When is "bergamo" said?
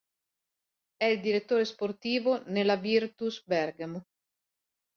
3.45-4.03